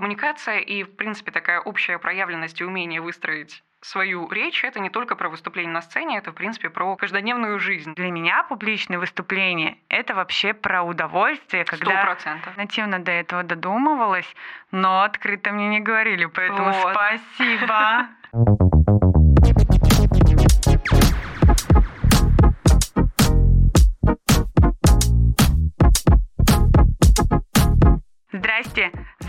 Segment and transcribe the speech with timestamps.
[0.00, 5.14] Коммуникация и, в принципе, такая общая проявленность и умение выстроить свою речь, это не только
[5.14, 7.92] про выступление на сцене, это, в принципе, про каждодневную жизнь.
[7.96, 12.56] Для меня публичное выступление— это вообще про удовольствие, когда 100%.
[12.56, 14.34] нативно до этого додумывалась,
[14.70, 16.92] но открыто мне не говорили, поэтому Вот.
[16.94, 18.06] спасибо.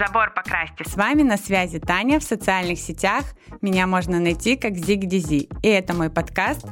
[0.06, 0.84] забор покрасьте.
[0.84, 3.24] С вами на связи Таня в социальных сетях.
[3.62, 5.50] Меня можно найти как Зигдизи.
[5.62, 6.66] И это мой подкаст,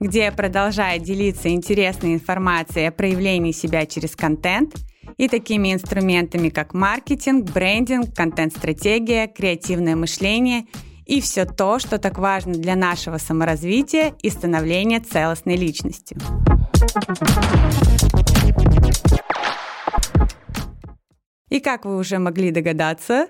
[0.00, 4.74] где я продолжаю делиться интересной информацией о проявлении себя через контент
[5.16, 10.66] и такими инструментами, как маркетинг, брендинг, контент-стратегия, креативное мышление
[11.06, 16.18] и все то, что так важно для нашего саморазвития и становления целостной личностью.
[21.50, 23.28] И как вы уже могли догадаться,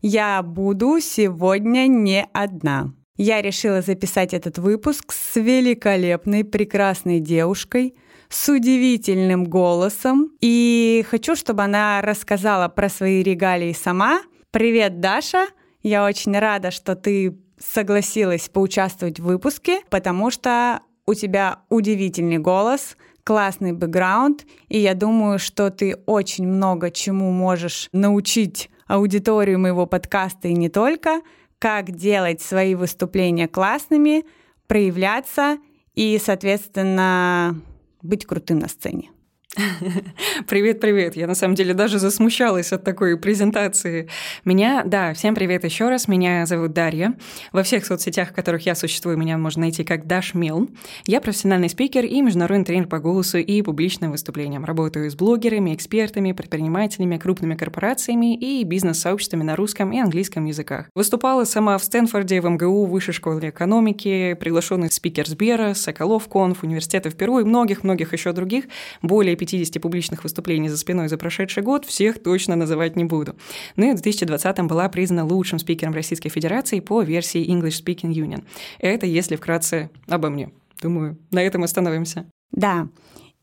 [0.00, 2.92] я буду сегодня не одна.
[3.16, 7.94] Я решила записать этот выпуск с великолепной, прекрасной девушкой,
[8.28, 10.32] с удивительным голосом.
[10.40, 14.22] И хочу, чтобы она рассказала про свои регалии сама.
[14.50, 15.46] Привет, Даша!
[15.82, 22.96] Я очень рада, что ты согласилась поучаствовать в выпуске, потому что у тебя удивительный голос,
[23.24, 30.48] классный бэкграунд, и я думаю, что ты очень много чему можешь научить аудиторию моего подкаста
[30.48, 31.20] и не только,
[31.58, 34.24] как делать свои выступления классными,
[34.66, 35.58] проявляться
[35.94, 37.60] и, соответственно,
[38.02, 39.11] быть крутым на сцене.
[40.48, 41.14] Привет, привет.
[41.14, 44.08] Я на самом деле даже засмущалась от такой презентации.
[44.46, 46.08] Меня, да, всем привет еще раз.
[46.08, 47.14] Меня зовут Дарья.
[47.52, 50.70] Во всех соцсетях, в которых я существую, меня можно найти как Даш Мил.
[51.06, 54.64] Я профессиональный спикер и международный тренер по голосу и публичным выступлениям.
[54.64, 60.86] Работаю с блогерами, экспертами, предпринимателями, крупными корпорациями и бизнес-сообществами на русском и английском языках.
[60.94, 67.10] Выступала сама в Стэнфорде, в МГУ, Высшей школе экономики, приглашенный спикер Сбера, Соколов Конф, университета
[67.10, 68.64] в Перу и многих-многих еще других.
[69.02, 73.34] Более 50 публичных выступлений за спиной за прошедший год, всех точно называть не буду.
[73.74, 78.44] Ну и в 2020 была признана лучшим спикером Российской Федерации по версии English Speaking Union.
[78.78, 80.52] Это если вкратце обо мне.
[80.80, 82.24] Думаю, на этом остановимся.
[82.52, 82.86] Да,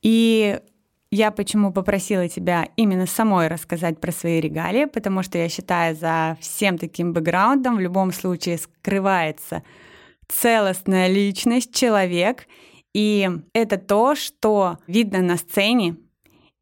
[0.02, 0.60] и
[1.12, 6.38] я почему попросила тебя именно самой рассказать про свои регалии, потому что я считаю, за
[6.40, 9.64] всем таким бэкграундом в любом случае скрывается
[10.30, 12.48] целостная личность, человек,
[12.94, 15.95] и это то, что видно на сцене,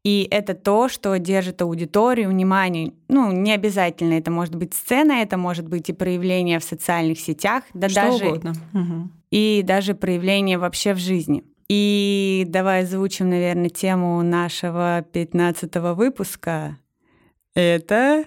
[0.04, 2.92] и это то, что держит аудиторию, внимание.
[3.08, 7.64] Ну, не обязательно это может быть сцена, это может быть и проявление в социальных сетях,
[7.74, 8.52] да Что даже угодно.
[9.30, 11.44] И даже проявление вообще в жизни.
[11.68, 16.78] И давай озвучим, наверное, тему нашего 15 выпуска.
[17.54, 18.24] Это.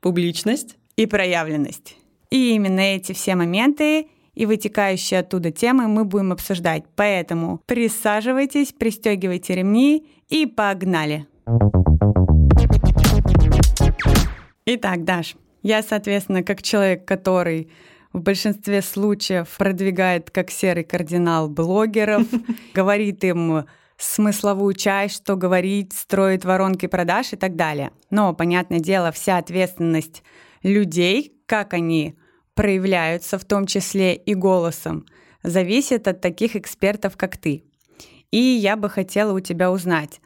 [0.00, 0.76] Публичность.
[0.96, 1.96] и проявленность.
[2.30, 6.84] И именно эти все моменты и вытекающие оттуда темы мы будем обсуждать.
[6.96, 11.26] Поэтому присаживайтесь, пристегивайте ремни и погнали.
[14.66, 17.70] Итак, Даш, я, соответственно, как человек, который
[18.12, 22.26] в большинстве случаев продвигает как серый кардинал блогеров,
[22.74, 27.92] говорит им смысловую часть, что говорить, строит воронки продаж и так далее.
[28.10, 30.22] Но, понятное дело, вся ответственность
[30.62, 32.16] людей, как они
[32.54, 35.06] проявляются, в том числе и голосом,
[35.42, 37.64] зависит от таких экспертов, как ты.
[38.30, 40.20] И я бы хотела у тебя узнать,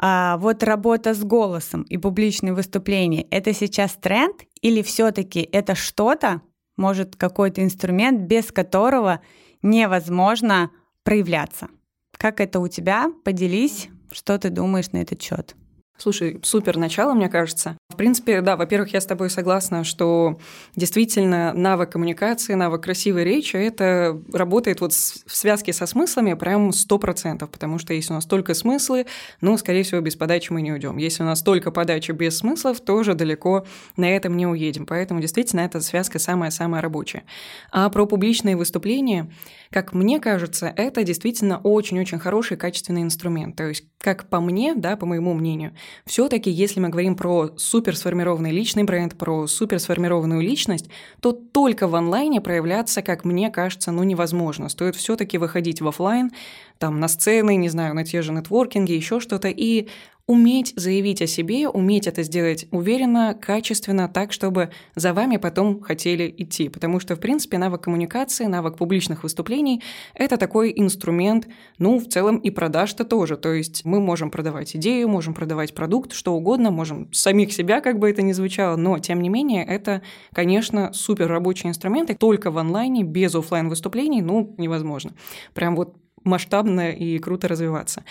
[0.00, 6.40] а вот работа с голосом и публичные выступления— это сейчас тренд или все-таки это что-то,
[6.76, 9.20] может, какой-то инструмент, без которого
[9.62, 10.70] невозможно
[11.02, 11.68] проявляться?
[12.16, 13.10] Как это у тебя?
[13.24, 15.56] Поделись, что ты думаешь на этот счет.
[15.98, 17.76] Слушай, супер начало, мне кажется.
[17.88, 20.38] В принципе, да, во-первых, я с тобой согласна, что
[20.76, 26.98] действительно навык коммуникации, навык красивой речи, это работает вот в связке со смыслами прям сто
[26.98, 29.06] процентов, потому что если у нас только смыслы,
[29.40, 30.98] ну, скорее всего, без подачи мы не уйдем.
[30.98, 33.66] Если у нас только подача без смыслов, тоже далеко
[33.96, 34.86] на этом не уедем.
[34.86, 37.24] Поэтому действительно эта связка самая-самая рабочая.
[37.72, 39.32] А про публичные выступления,
[39.70, 43.56] как мне кажется, это действительно очень-очень хороший качественный инструмент.
[43.56, 45.74] То есть, как по мне, да, по моему мнению,
[46.04, 50.88] все-таки, если мы говорим про супер сформированный личный бренд, про супер сформированную личность,
[51.20, 54.68] то только в онлайне проявляться, как мне кажется, ну невозможно.
[54.68, 56.30] Стоит все-таки выходить в офлайн,
[56.78, 59.88] там на сцены, не знаю, на те же нетворкинги, еще что-то, и
[60.28, 66.32] уметь заявить о себе, уметь это сделать уверенно, качественно, так, чтобы за вами потом хотели
[66.36, 66.68] идти.
[66.68, 69.82] Потому что, в принципе, навык коммуникации, навык публичных выступлений–
[70.14, 71.48] это такой инструмент,
[71.78, 73.38] ну, в целом и продаж-то тоже.
[73.38, 77.98] То есть мы можем продавать идею, можем продавать продукт, что угодно, можем самих себя, как
[77.98, 80.02] бы это ни звучало, но, тем не менее, это,
[80.34, 85.12] конечно, супер рабочий инструмент, и только в онлайне, без офлайн выступлений ну, невозможно.
[85.54, 88.04] Прям вот масштабно и круто развиваться.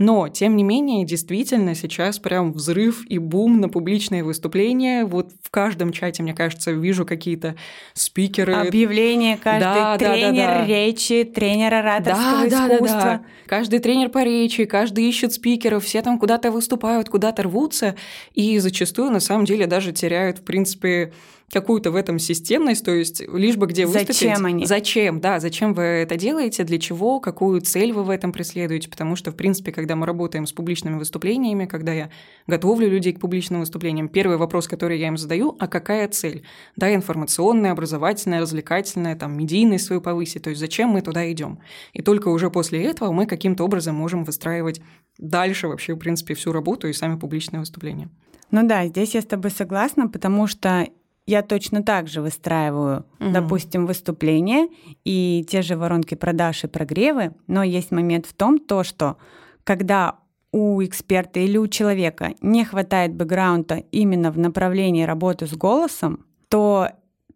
[0.00, 5.04] Но, тем не менее, действительно сейчас прям взрыв и бум на публичные выступления.
[5.04, 7.54] Вот в каждом чате, мне кажется, вижу какие-то
[7.92, 8.54] спикеры.
[8.54, 10.66] Объявления каждый, да, тренер да, да, да.
[10.66, 12.88] речи, тренер ораторского да, искусства.
[12.88, 13.24] Да, да, да.
[13.46, 17.94] Каждый тренер по речи, каждый ищет спикеров, все там куда-то выступают, куда-то рвутся,
[18.32, 21.12] и зачастую, на самом деле, даже теряют, в принципе,
[21.52, 24.16] какую-то в этом системность, то есть лишь бы где выступить.
[24.16, 24.66] Зачем они?
[24.66, 29.16] Зачем, да, зачем вы это делаете, для чего, какую цель вы в этом преследуете, потому
[29.16, 32.10] что, в принципе, когда мы работаем с публичными выступлениями, когда я
[32.46, 36.44] готовлю людей к публичным выступлениям, первый вопрос, который я им задаю, а какая цель?
[36.76, 41.58] Да, информационная, образовательная, развлекательная, там, медийность свою повысить, то есть зачем мы туда идем?
[41.92, 44.80] И только уже после этого мы каким-то образом можем выстраивать
[45.18, 48.08] дальше вообще, в принципе, всю работу и сами публичные выступления.
[48.50, 50.88] Ну да, здесь я с тобой согласна, потому что
[51.26, 53.30] я точно так же выстраиваю, угу.
[53.30, 54.68] допустим, выступления
[55.04, 59.16] и те же воронки продаж и прогревы, но есть момент в том, то, что
[59.64, 60.16] когда
[60.52, 66.88] у эксперта или у человека не хватает бэкграунда именно в направлении работы с голосом, то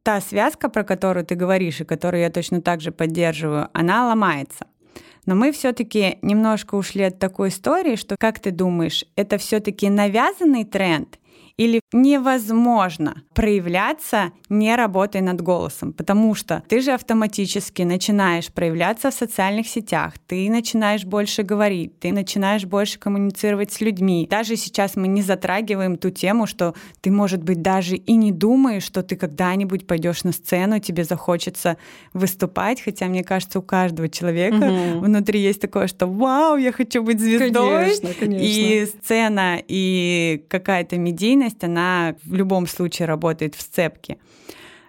[0.02, 4.66] та связка, про которую ты говоришь и которую я точно так же поддерживаю, она ломается.
[5.26, 10.64] Но мы все-таки немножко ушли от такой истории, что, как ты думаешь, это все-таки навязанный
[10.64, 11.19] тренд
[11.56, 19.14] или невозможно проявляться, не работая над голосом, потому что ты же автоматически начинаешь проявляться в
[19.14, 24.26] социальных сетях, ты начинаешь больше говорить, ты начинаешь больше коммуницировать с людьми.
[24.28, 28.82] Даже сейчас мы не затрагиваем ту тему, что ты, может быть, даже и не думаешь,
[28.82, 31.76] что ты когда-нибудь пойдешь на сцену, тебе захочется
[32.12, 35.00] выступать, хотя мне кажется, у каждого человека угу.
[35.00, 37.84] внутри есть такое, что вау, я хочу быть звездой.
[37.84, 38.44] Конечно, конечно.
[38.44, 44.19] И сцена, и какая-то медийность лояльность, она в любом случае работает в сцепке.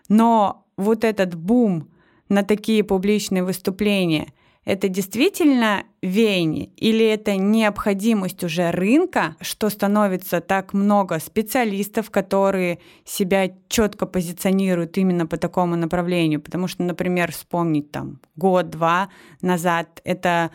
[0.09, 1.89] Но вот этот бум
[2.29, 4.27] на такие публичные выступления,
[4.65, 13.51] это действительно веяние или это необходимость уже рынка, что становится так много специалистов, которые себя
[13.67, 16.41] четко позиционируют именно по такому направлению?
[16.41, 19.09] Потому что, например, вспомнить там год-два
[19.41, 20.49] назад это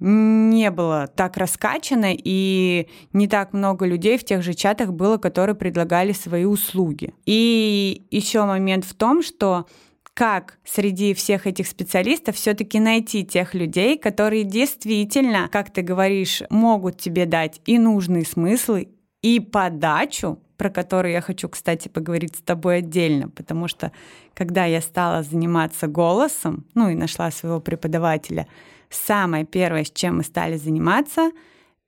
[0.00, 5.56] не было так раскачано, и не так много людей в тех же чатах было, которые
[5.56, 7.14] предлагали свои услуги.
[7.26, 9.66] И еще момент в том, что
[10.14, 16.98] как среди всех этих специалистов все-таки найти тех людей, которые действительно, как ты говоришь, могут
[16.98, 18.88] тебе дать и нужные смыслы,
[19.22, 23.92] и подачу, про которую я хочу, кстати, поговорить с тобой отдельно, потому что
[24.34, 28.48] когда я стала заниматься голосом, ну и нашла своего преподавателя,
[28.90, 31.30] самое первое, с чем мы стали заниматься,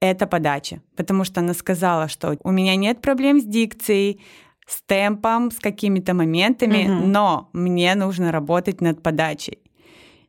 [0.00, 0.80] это подача.
[0.96, 4.20] Потому что она сказала, что у меня нет проблем с дикцией,
[4.66, 7.06] с темпом, с какими-то моментами, угу.
[7.06, 9.58] но мне нужно работать над подачей.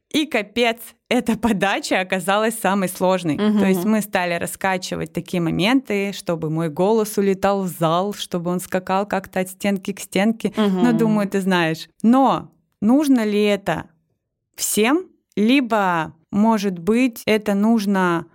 [0.10, 3.36] И капец, эта подача оказалась самой сложной.
[3.36, 3.60] Угу.
[3.60, 8.60] То есть мы стали раскачивать такие моменты, чтобы мой голос улетал в зал, чтобы он
[8.60, 10.50] скакал как-то от стенки к стенке.
[10.50, 10.84] Угу.
[10.84, 11.88] Ну, думаю, ты знаешь.
[12.04, 12.52] Но
[12.82, 13.86] нужно ли это
[14.56, 15.06] всем?
[15.38, 18.26] Либо может быть, это нужно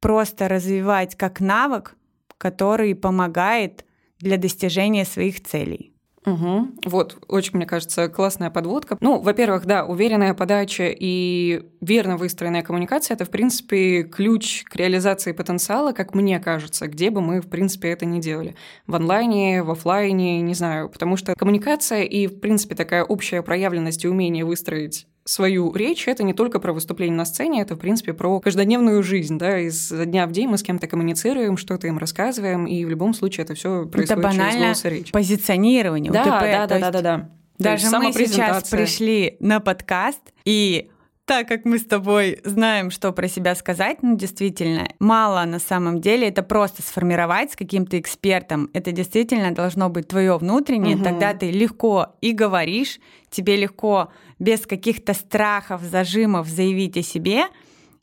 [0.00, 1.96] просто развивать как навык,
[2.38, 3.84] который помогает
[4.18, 5.92] для достижения своих целей.
[6.26, 6.68] Угу.
[6.86, 8.98] Вот, очень, мне кажется, классная подводка.
[9.00, 15.30] Ну, во-первых, да, уверенная подача и верно выстроенная коммуникация– это, в принципе, ключ к реализации
[15.30, 18.56] потенциала, как мне кажется, где бы мы, в принципе, это ни делали.
[18.88, 24.04] В онлайне, в офлайне, не знаю, потому что коммуникация и, в принципе, такая общая проявленность
[24.04, 28.14] и умение выстроить свою речь, это не только про выступление на сцене, это, в принципе,
[28.14, 32.66] про каждодневную жизнь, да, из дня в день мы с кем-то коммуницируем, что-то им рассказываем,
[32.66, 35.12] и в любом случае это все происходит это через голос и речь.
[35.12, 36.30] позиционирование, да, УТП.
[36.30, 37.30] Да, да, да, да, да.
[37.58, 40.90] Даже мы сейчас пришли на подкаст, и
[41.26, 46.00] так как мы с тобой знаем, что про себя сказать, ну, действительно, мало на самом
[46.00, 48.70] деле, это просто сформировать с каким-то экспертом.
[48.72, 51.02] Это действительно должно быть твое внутреннее, угу.
[51.02, 57.44] тогда ты легко и говоришь, тебе легко без каких-то страхов, зажимов заявить о себе,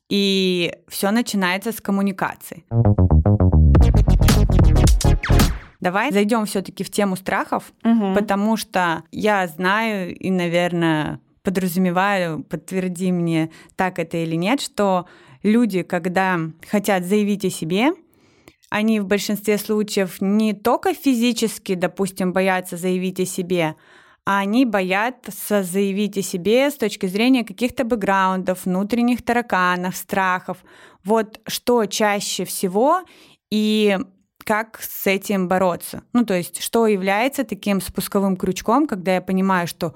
[0.10, 2.66] и все начинается с коммуникации.
[5.80, 8.14] Давай зайдем все-таки в тему страхов, угу.
[8.14, 15.08] потому что я знаю и, наверное, подразумеваю, подтверди мне, так это или нет, что
[15.44, 17.92] люди, когда хотят заявить о себе,
[18.70, 23.76] они в большинстве случаев не только физически, допустим, боятся заявить о себе,
[24.26, 30.58] а они боятся заявить о себе с точки зрения каких-то бэкграундов, внутренних тараканов, страхов.
[31.04, 33.02] Вот что чаще всего
[33.52, 33.98] и
[34.46, 36.04] как с этим бороться.
[36.14, 39.94] Ну, то есть, что является таким спусковым крючком, когда я понимаю, что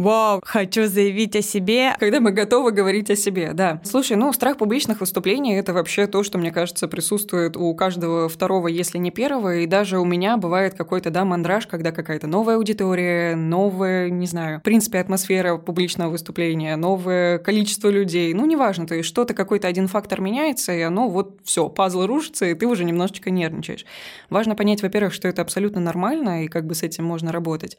[0.00, 1.94] вау, хочу заявить о себе.
[1.98, 3.80] Когда мы готовы говорить о себе, да.
[3.84, 8.68] Слушай, ну, страх публичных выступлений– это вообще то, что, мне кажется, присутствует у каждого второго,
[8.68, 13.36] если не первого, и даже у меня бывает какой-то, да, мандраж, когда какая-то новая аудитория,
[13.36, 19.08] новая, не знаю, в принципе, атмосфера публичного выступления, новое количество людей, ну, неважно, то есть
[19.08, 23.30] что-то, какой-то один фактор меняется, и оно вот все, пазл рушится, и ты уже немножечко
[23.30, 23.84] нервничаешь.
[24.30, 27.76] Важно понять, во-первых, что это абсолютно нормально, и как бы с этим можно работать.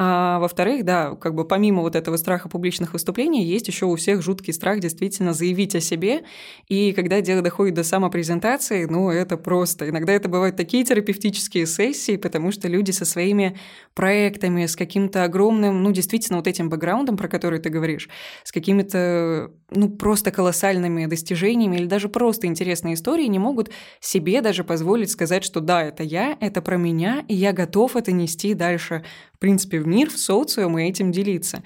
[0.00, 4.22] А во-вторых, да, как бы помимо вот этого страха публичных выступлений, есть еще у всех
[4.22, 6.22] жуткий страх действительно заявить о себе.
[6.68, 9.88] И когда дело доходит до самопрезентации, ну, это просто.
[9.88, 13.58] Иногда это бывают такие терапевтические сессии, потому что люди со своими
[13.94, 18.08] проектами, с каким-то огромным, ну, действительно, вот этим бэкграундом, про который ты говоришь,
[18.44, 24.62] с какими-то, ну, просто колоссальными достижениями или даже просто интересной историей не могут себе даже
[24.62, 29.02] позволить сказать, что да, это я, это про меня, и я готов это нести дальше
[29.38, 31.62] в принципе, в мир, в социум и этим делиться.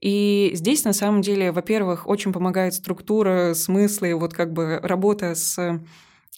[0.00, 5.82] И здесь, на самом деле, во-первых, очень помогает структура, смыслы, вот как бы работа с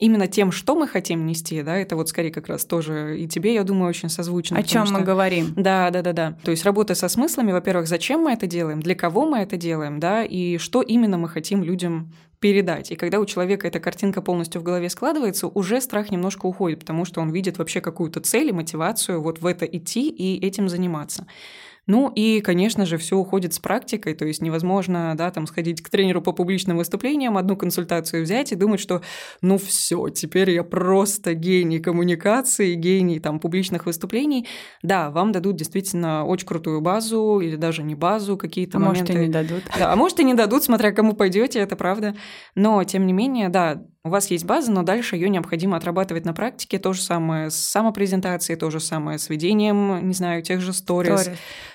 [0.00, 3.54] именно тем, что мы хотим нести, да, это вот скорее как раз тоже и тебе,
[3.54, 4.58] я думаю, очень созвучно.
[4.58, 4.94] О чем что...
[4.94, 5.52] мы говорим?
[5.54, 6.36] Да, да, да, да.
[6.42, 10.00] То есть работа со смыслами, во-первых, зачем мы это делаем, для кого мы это делаем,
[10.00, 12.12] да, и что именно мы хотим людям
[12.42, 12.90] передать.
[12.90, 17.04] И когда у человека эта картинка полностью в голове складывается, уже страх немножко уходит, потому
[17.04, 21.26] что он видит вообще какую-то цель и мотивацию вот в это идти и этим заниматься.
[21.86, 25.90] Ну и, конечно же, все уходит с практикой, то есть невозможно, да, там сходить к
[25.90, 29.02] тренеру по публичным выступлениям, одну консультацию взять и думать, что
[29.40, 34.46] ну все, теперь я просто гений коммуникации, гений там публичных выступлений.
[34.82, 39.12] Да, вам дадут действительно очень крутую базу или даже не базу, какие-то а моменты.
[39.12, 39.62] может и не дадут.
[39.76, 42.14] Да, а может и не дадут, смотря кому пойдете, это правда.
[42.54, 46.32] Но тем не менее, да, у вас есть база, но дальше ее необходимо отрабатывать на
[46.32, 46.80] практике.
[46.80, 51.30] То же самое с самопрезентацией, то же самое с ведением, не знаю, тех же сторис.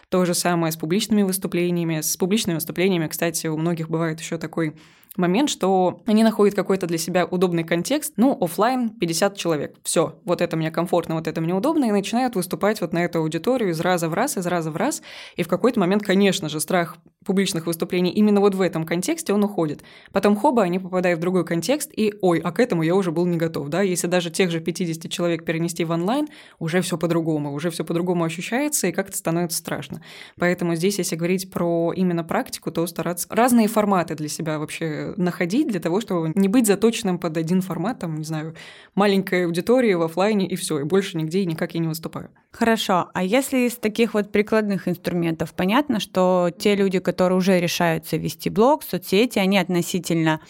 [0.10, 2.02] То же самое с публичными выступлениями.
[2.02, 4.74] С публичными выступлениями, кстати, у многих бывает еще такой
[5.18, 8.14] момент, что они находят какой-то для себя удобный контекст.
[8.18, 9.76] Ну, офлайн 50 человек.
[9.84, 13.20] Все, вот это мне комфортно, вот это мне удобно, и начинают выступать вот на эту
[13.20, 15.02] аудиторию из раза в раз, из раза в раз.
[15.36, 19.44] И в какой-то момент, конечно же, страх публичных выступлений именно вот в этом контексте он
[19.44, 19.84] уходит.
[20.14, 23.26] Потом хоба, они попадают в другой контекст, и ой, а к этому я уже был
[23.26, 27.54] не готов, да, если даже тех же 50 человек перенести в онлайн, уже все по-другому,
[27.54, 29.97] уже все по-другому ощущается, и как-то становится страшно.
[30.38, 35.68] Поэтому здесь, если говорить про именно практику, то стараться разные форматы для себя вообще находить
[35.68, 38.56] для того, чтобы не быть заточенным под один формат, там, не знаю,
[38.96, 42.30] маленькая аудитория в офлайне и все, и больше нигде и никак я не выступаю.
[42.52, 43.10] Хорошо.
[43.14, 48.50] А если из таких вот прикладных инструментов, понятно, что те люди, которые уже решаются вести
[48.50, 50.42] блог, соцсети, они относительно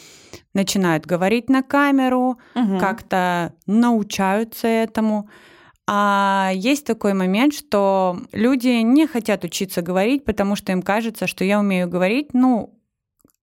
[0.53, 2.79] начинают говорить на камеру, угу.
[2.79, 5.29] как-то научаются этому.
[5.89, 11.45] А есть такой момент, что люди не хотят учиться говорить, потому что им кажется, что
[11.45, 12.77] я умею говорить, ну,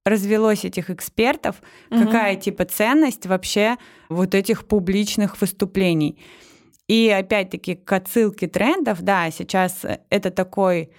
[0.05, 2.05] развелось этих экспертов, угу.
[2.05, 3.79] какая типа ценность вообще
[4.11, 6.19] вот этих публичных выступлений.
[6.87, 10.91] И опять-таки к отсылке трендов, да, сейчас это такой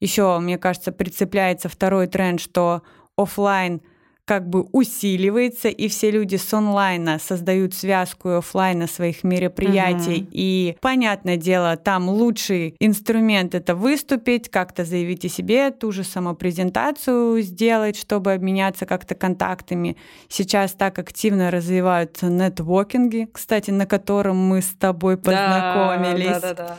[0.00, 2.82] еще, мне кажется, прицепляется второй тренд, что
[3.16, 3.82] офлайн
[4.28, 10.24] как бы усиливается, и все люди с онлайна создают связку офлайна своих мероприятий.
[10.24, 10.28] Угу.
[10.32, 17.40] И, понятное дело, там лучший инструмент это выступить, как-то заявить о себе, ту же самопрезентацию
[17.40, 19.96] сделать, чтобы обменяться как-то контактами.
[20.28, 26.26] Сейчас так активно развиваются нетворкинги, кстати, на котором мы с тобой познакомились.
[26.26, 26.78] Да, да, да.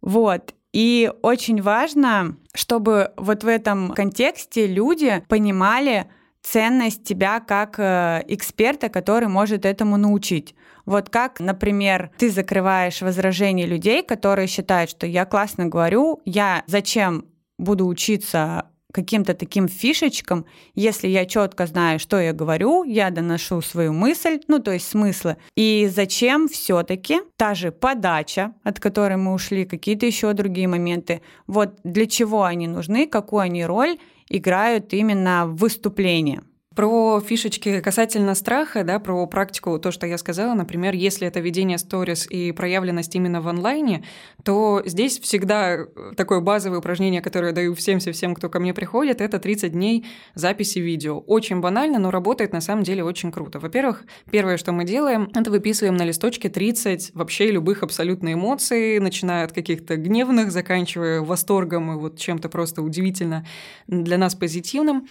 [0.00, 0.54] Вот.
[0.72, 6.06] И очень важно, чтобы вот в этом контексте люди понимали,
[6.52, 10.54] ценность тебя как э, эксперта, который может этому научить.
[10.86, 17.26] Вот как, например, ты закрываешь возражения людей, которые считают, что я классно говорю, я зачем
[17.58, 23.92] буду учиться каким-то таким фишечкам, если я четко знаю, что я говорю, я доношу свою
[23.92, 25.36] мысль, ну то есть смыслы.
[25.56, 31.78] И зачем все-таки та же подача, от которой мы ушли, какие-то еще другие моменты, вот
[31.84, 36.42] для чего они нужны, какую они роль играют именно в выступлении.
[36.78, 41.76] Про фишечки касательно страха, да, про практику, то, что я сказала, например, если это ведение
[41.76, 44.04] сторис и проявленность именно в онлайне,
[44.44, 49.40] то здесь всегда такое базовое упражнение, которое я даю всем-всем, кто ко мне приходит, это
[49.40, 50.06] 30 дней
[50.36, 51.18] записи видео.
[51.18, 53.58] Очень банально, но работает на самом деле очень круто.
[53.58, 59.46] Во-первых, первое, что мы делаем, это выписываем на листочке 30 вообще любых абсолютно эмоций, начиная
[59.46, 63.44] от каких-то гневных, заканчивая восторгом и вот чем-то просто удивительно
[63.88, 65.08] для нас позитивным.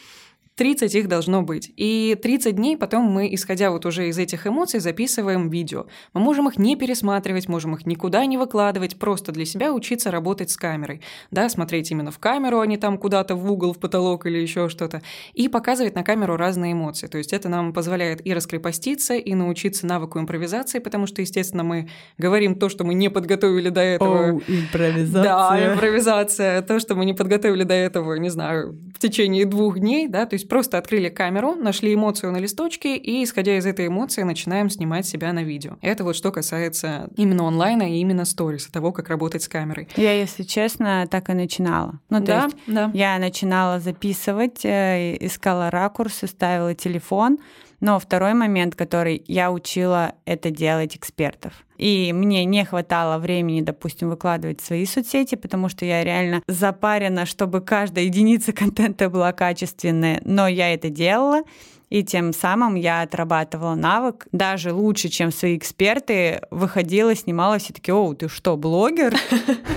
[0.57, 1.71] 30 их должно быть.
[1.77, 5.85] И 30 дней потом мы, исходя вот уже из этих эмоций, записываем видео.
[6.13, 10.49] Мы можем их не пересматривать, можем их никуда не выкладывать, просто для себя учиться работать
[10.49, 11.01] с камерой.
[11.29, 14.67] Да, смотреть именно в камеру, а не там куда-то в угол, в потолок или еще
[14.67, 15.03] что-то.
[15.33, 17.05] И показывать на камеру разные эмоции.
[17.05, 21.87] То есть это нам позволяет и раскрепоститься, и научиться навыку импровизации, потому что, естественно, мы
[22.17, 24.29] говорим то, что мы не подготовили до этого.
[24.29, 25.23] О, импровизация.
[25.23, 26.61] Да, импровизация.
[26.63, 30.33] То, что мы не подготовили до этого, не знаю, в течение двух дней, да, то
[30.33, 34.69] есть есть просто открыли камеру, нашли эмоцию на листочке и, исходя из этой эмоции, начинаем
[34.69, 35.77] снимать себя на видео.
[35.81, 39.87] Это вот что касается именно онлайна и именно сторис, того, как работать с камерой.
[39.97, 41.99] Я, если честно, так и начинала.
[42.09, 42.91] Ну, то да, есть да.
[42.93, 47.37] я начинала записывать, э, искала ракурсы, ставила телефон,
[47.79, 51.53] но второй момент, который я учила это делать экспертов.
[51.77, 57.61] И мне не хватало времени, допустим, выкладывать свои соцсети, потому что я реально запарена, чтобы
[57.61, 60.21] каждая единица контента была качественная.
[60.25, 61.43] Но я это делала.
[61.89, 66.41] И тем самым я отрабатывала навык даже лучше, чем свои эксперты.
[66.51, 69.15] Выходила, снимала, все таки о, ты что, блогер?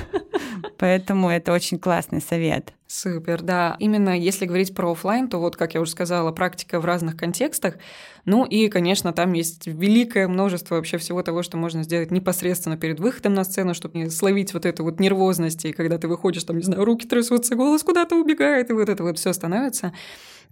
[0.79, 2.73] Поэтому это очень классный совет.
[2.89, 3.77] Супер, да.
[3.79, 7.77] Именно если говорить про офлайн, то вот, как я уже сказала, практика в разных контекстах.
[8.25, 12.99] Ну и, конечно, там есть великое множество вообще всего того, что можно сделать непосредственно перед
[12.99, 16.57] выходом на сцену, чтобы не словить вот эту вот нервозность, и когда ты выходишь, там,
[16.57, 19.93] не знаю, руки трясутся, голос куда-то убегает, и вот это вот все становится.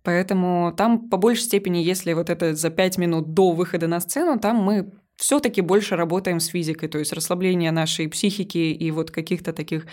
[0.09, 4.41] Поэтому там по большей степени, если вот это за пять минут до выхода на сцену,
[4.41, 9.53] там мы все-таки больше работаем с физикой, то есть расслабление нашей психики и вот каких-то
[9.53, 9.87] таких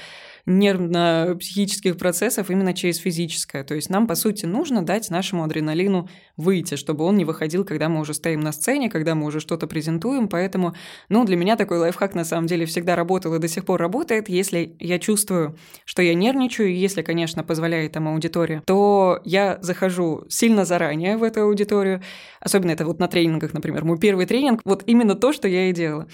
[0.45, 3.63] нервно-психических процессов именно через физическое.
[3.63, 7.89] То есть нам, по сути, нужно дать нашему адреналину выйти, чтобы он не выходил, когда
[7.89, 10.27] мы уже стоим на сцене, когда мы уже что-то презентуем.
[10.27, 10.75] Поэтому,
[11.09, 14.29] ну, для меня такой лайфхак на самом деле всегда работал и до сих пор работает.
[14.29, 20.65] Если я чувствую, что я нервничаю, если, конечно, позволяет там аудитория, то я захожу сильно
[20.65, 22.01] заранее в эту аудиторию.
[22.39, 23.83] Особенно это вот на тренингах, например.
[23.83, 26.07] Мой первый тренинг, вот именно то, что я и делала.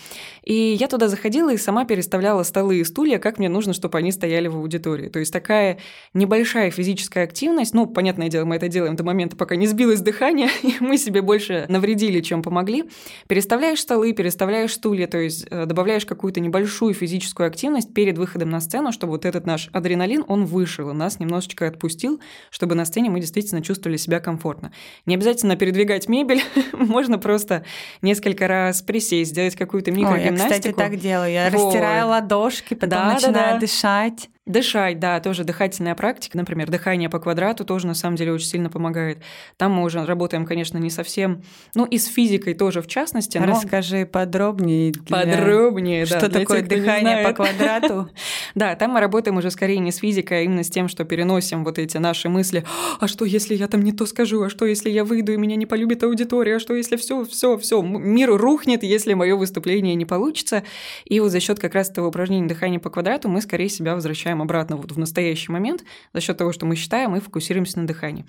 [0.43, 4.11] И я туда заходила и сама переставляла столы и стулья, как мне нужно, чтобы они
[4.21, 5.09] стояли в аудитории.
[5.09, 5.79] То есть такая
[6.13, 10.47] небольшая физическая активность, ну, понятное дело, мы это делаем до момента, пока не сбилось дыхание,
[10.61, 12.83] и мы себе больше навредили, чем помогли.
[13.27, 18.61] Переставляешь столы, переставляешь стулья, то есть э, добавляешь какую-то небольшую физическую активность перед выходом на
[18.61, 23.09] сцену, чтобы вот этот наш адреналин, он вышел, и нас немножечко отпустил, чтобы на сцене
[23.09, 24.71] мы действительно чувствовали себя комфортно.
[25.07, 27.65] Не обязательно передвигать мебель, можно просто
[28.03, 30.43] несколько раз присесть, сделать какую-то микрогимнастику.
[30.43, 31.31] Ой, я, кстати, так делаю.
[31.31, 31.69] Я вот.
[31.69, 33.59] растираю ладошки, потом да, начинаю да, да.
[33.59, 34.29] дышать дышать.
[34.47, 38.71] Дышать, да, тоже дыхательная практика, например, дыхание по квадрату тоже на самом деле очень сильно
[38.71, 39.19] помогает.
[39.55, 41.43] Там мы уже работаем, конечно, не совсем,
[41.75, 43.37] ну и с физикой тоже в частности.
[43.37, 43.45] Но...
[43.45, 44.93] Расскажи подробнее.
[44.93, 45.17] Для...
[45.19, 46.17] Подробнее, да.
[46.17, 48.09] Что такое тех, дыхание по квадрату?
[48.53, 51.63] Да, там мы работаем уже скорее не с физикой, а именно с тем, что переносим
[51.63, 52.65] вот эти наши мысли.
[52.99, 54.41] А что, если я там не то скажу?
[54.43, 56.57] А что, если я выйду и меня не полюбит аудитория?
[56.57, 60.63] А что, если все, все, все, мир рухнет, если мое выступление не получится?
[61.05, 64.40] И вот за счет как раз этого упражнения дыхания по квадрату мы скорее себя возвращаем
[64.41, 68.25] обратно вот в настоящий момент за счет того, что мы считаем и фокусируемся на дыхании.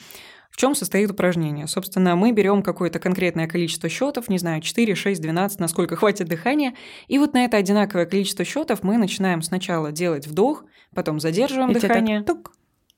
[0.51, 1.67] В чем состоит упражнение?
[1.67, 6.75] Собственно, мы берем какое-то конкретное количество счетов, не знаю, 4, 6, 12, насколько хватит дыхания,
[7.09, 11.75] и вот на это одинаковое количество счетов мы начинаем сначала делать вдох, потом задерживаем и
[11.75, 12.23] дыхание.
[12.23, 12.53] Так, тук,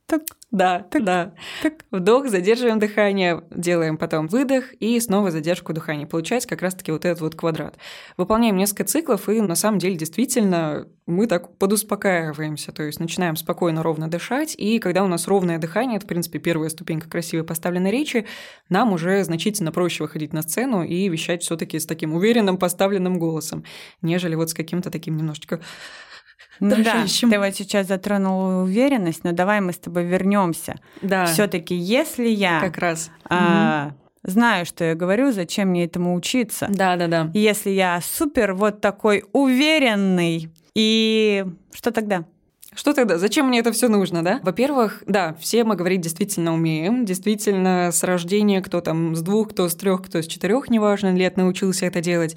[0.07, 1.35] так, да, так, да.
[1.63, 1.85] Так.
[1.91, 6.07] Вдох, задерживаем дыхание, делаем потом выдох и снова задержку дыхания.
[6.07, 7.77] Получается как раз-таки вот этот вот квадрат.
[8.19, 13.83] Выполняем несколько циклов, и на самом деле действительно мы так подуспокаиваемся, то есть начинаем спокойно,
[13.83, 17.91] ровно дышать, и когда у нас ровное дыхание, это, в принципе, первая ступенька красивой поставленной
[17.91, 18.27] речи,
[18.71, 23.19] нам уже значительно проще выходить на сцену и вещать все таки с таким уверенным поставленным
[23.19, 23.65] голосом,
[24.01, 25.61] нежели вот с каким-то таким немножечко
[26.61, 30.77] ну да, ты вот сейчас затронула уверенность, но давай мы с тобой вернемся.
[31.03, 31.27] Да.
[31.27, 34.31] Все-таки, если я как раз а, угу.
[34.31, 36.67] знаю, что я говорю, зачем мне этому учиться?
[36.69, 37.31] Да, да, да.
[37.35, 42.25] Если я супер вот такой уверенный, и что тогда?
[42.75, 43.19] Что тогда?
[43.19, 44.41] Зачем мне это все нужно, да?
[44.43, 47.05] Во-первых, да, все мы говорить действительно умеем.
[47.05, 51.37] Действительно, с рождения кто там с двух, кто с трех, кто с четырех, неважно, лет
[51.37, 52.37] научился это делать.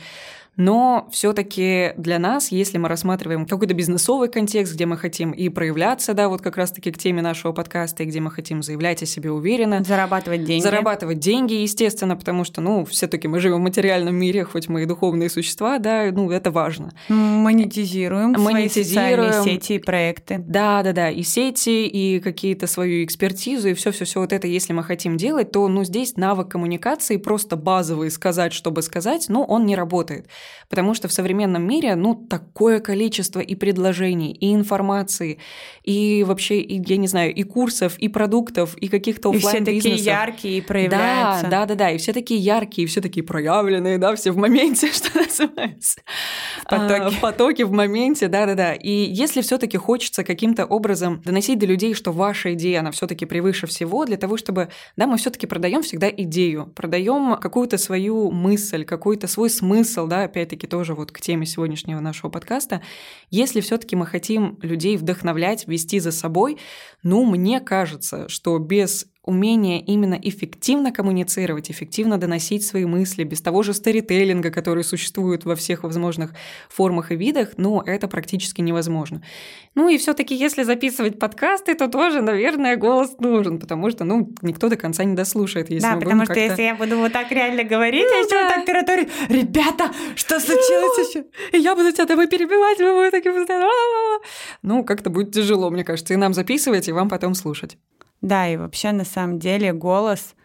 [0.57, 6.15] Но все-таки для нас, если мы рассматриваем какой-то бизнесовый контекст, где мы хотим и проявляться,
[6.15, 9.31] да, вот как раз-таки к теме нашего подкаста, и где мы хотим заявлять о себе
[9.31, 9.83] уверенно.
[9.83, 10.63] Зарабатывать деньги.
[10.63, 14.85] Зарабатывать деньги, естественно, потому что, ну, все-таки мы живем в материальном мире, хоть мы и
[14.85, 16.91] духовные существа, да, ну, это важно.
[17.07, 20.39] Монетизируем, монетизируем свои сети и проекты.
[20.39, 24.47] Да, да, да, и сети, и какие-то свою экспертизу, и все, все, все вот это,
[24.47, 29.43] если мы хотим делать, то, ну, здесь навык коммуникации просто базовый сказать, чтобы сказать, ну,
[29.43, 30.27] он не работает.
[30.69, 35.39] Потому что в современном мире, ну, такое количество и предложений, и информации,
[35.83, 39.73] и вообще, и, я не знаю, и курсов, и продуктов, и каких-то офлайн бизнесов.
[39.73, 41.43] И все такие яркие и проявляются.
[41.43, 44.37] Да, да, да, да, и все такие яркие, и все такие проявленные, да, все в
[44.37, 46.01] моменте, что называется.
[46.61, 47.01] В потоке.
[47.01, 48.73] А, в потоке, в моменте, да, да, да.
[48.73, 53.67] И если все-таки хочется каким-то образом доносить до людей, что ваша идея, она все-таки превыше
[53.67, 59.27] всего, для того, чтобы, да, мы все-таки продаем всегда идею, продаем какую-то свою мысль, какой-то
[59.27, 62.81] свой смысл, да, опять-таки тоже вот к теме сегодняшнего нашего подкаста,
[63.31, 66.59] если все-таки мы хотим людей вдохновлять, вести за собой,
[67.01, 73.61] ну, мне кажется, что без умение именно эффективно коммуницировать, эффективно доносить свои мысли, без того
[73.61, 76.33] же старителлинга, который существует во всех возможных
[76.69, 79.21] формах и видах, ну, это практически невозможно.
[79.75, 84.33] Ну и все таки если записывать подкасты, то тоже, наверное, голос нужен, потому что, ну,
[84.41, 85.69] никто до конца не дослушает.
[85.69, 88.49] Если да, потому что если я буду вот так реально говорить, ну, а еще да.
[88.49, 91.25] так тараторить, ребята, что случилось еще?
[91.51, 93.35] И я буду тебя домой перебивать, вы будете такие
[94.61, 97.77] Ну, как-то будет тяжело, мне кажется, и нам записывать, и вам потом слушать.
[98.21, 100.35] Да, и вообще на самом деле голос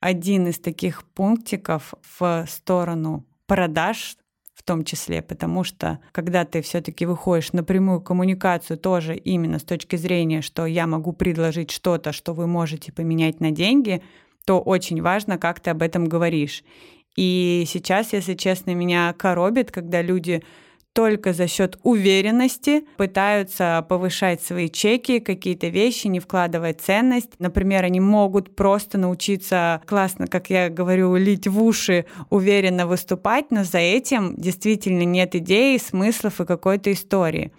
[0.00, 4.16] один из таких пунктиков в сторону продаж
[4.54, 9.62] в том числе, потому что когда ты все-таки выходишь на прямую коммуникацию тоже именно с
[9.62, 14.02] точки зрения, что я могу предложить что-то, что вы можете поменять на деньги,
[14.46, 16.62] то очень важно, как ты об этом говоришь.
[17.16, 20.42] И сейчас, если честно, меня коробит, когда люди
[20.94, 27.32] только за счет уверенности пытаются повышать свои чеки, какие-то вещи, не вкладывая ценность.
[27.40, 33.64] Например, они могут просто научиться классно, как я говорю, лить в уши, уверенно выступать, но
[33.64, 37.52] за этим действительно нет идеи, смыслов и какой-то истории.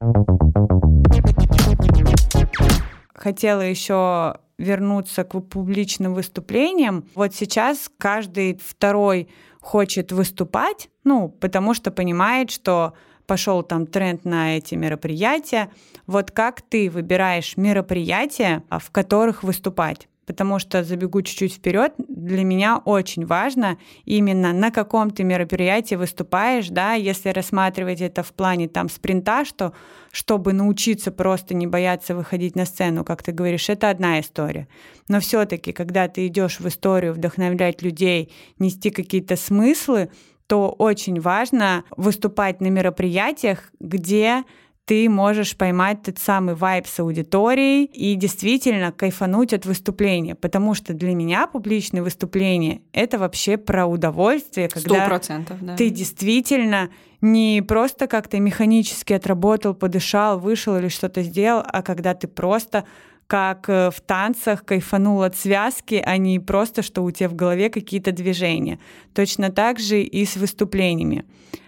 [3.14, 7.04] Хотела еще вернуться к публичным выступлениям.
[7.16, 9.28] Вот сейчас каждый второй
[9.60, 12.94] хочет выступать, ну, потому что понимает, что
[13.26, 15.70] пошел там тренд на эти мероприятия.
[16.08, 20.08] Вот как ты выбираешь мероприятия, а, в которых выступать?
[20.26, 26.70] потому что забегу чуть-чуть вперед, для меня очень важно именно на каком ты мероприятии выступаешь,
[26.70, 29.74] да, если рассматривать это в плане там спринта, что
[30.12, 34.68] чтобы научиться просто не бояться выходить на сцену, как ты говоришь, это одна история.
[35.08, 40.10] Но все-таки, когда ты идешь в историю вдохновлять людей, нести какие-то смыслы,
[40.48, 44.44] то очень важно выступать на мероприятиях, где
[44.86, 50.36] ты можешь поймать тот самый вайб с аудиторией и действительно кайфануть от выступления.
[50.36, 55.76] Потому что для меня публичное выступление— это вообще про удовольствие, когда 100%, да.
[55.76, 56.90] ты действительно
[57.22, 62.86] не просто как-то механически отработал, подышал, вышел или что-то сделал, а когда ты просто
[63.28, 67.70] как э, в танцах кайфанул от связки, а не просто, что у тебя в голове
[67.70, 68.80] какие-то движения.
[69.14, 71.26] Точно так же и с выступлениями.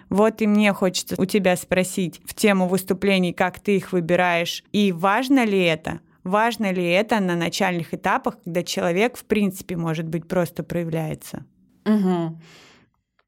[0.10, 4.92] Вот и мне хочется у тебя спросить в тему выступлений, как ты их выбираешь, и
[4.92, 6.00] важно ли это?
[6.24, 11.46] Важно ли это на начальных этапах, когда человек, в принципе, может быть, просто проявляется?
[11.86, 12.38] Угу.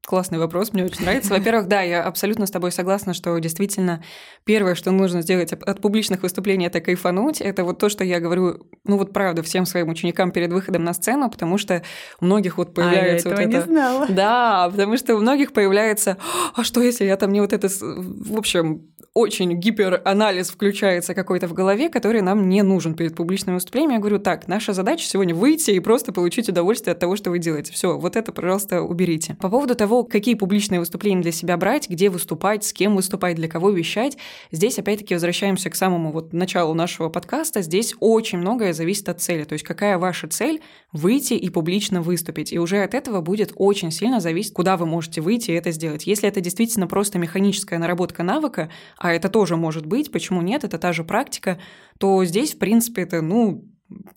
[0.06, 1.34] Классный вопрос, мне очень нравится.
[1.34, 4.02] Во-первых, да, я абсолютно с тобой согласна, что действительно
[4.44, 7.40] первое, что нужно сделать от публичных выступлений, это кайфануть.
[7.40, 10.94] Это вот то, что я говорю, ну вот правда, всем своим ученикам перед выходом на
[10.94, 11.82] сцену, потому что
[12.20, 13.58] у многих вот появляется а, я вот это...
[13.58, 14.06] не знала.
[14.08, 16.16] Да, потому что у многих появляется,
[16.54, 21.52] а что если я там не вот это, в общем, очень гиперанализ включается какой-то в
[21.52, 23.92] голове, который нам не нужен перед публичным выступлением.
[23.92, 27.38] Я говорю, так, наша задача сегодня выйти и просто получить удовольствие от того, что вы
[27.38, 27.72] делаете.
[27.72, 29.36] Все, вот это, пожалуйста, уберите.
[29.40, 33.48] По поводу того, какие публичные выступления для себя брать, где выступать, с кем выступать, для
[33.48, 34.16] кого вещать,
[34.50, 37.62] здесь опять-таки возвращаемся к самому вот началу нашего подкаста.
[37.62, 39.44] Здесь очень многое зависит от цели.
[39.44, 40.60] То есть какая ваша цель
[40.92, 42.52] выйти и публично выступить.
[42.52, 46.06] И уже от этого будет очень сильно зависеть, куда вы можете выйти и это сделать.
[46.06, 50.78] Если это действительно просто механическая наработка навыка, а это тоже может быть, почему нет, это
[50.78, 51.58] та же практика,
[51.98, 53.64] то здесь, в принципе, это, ну,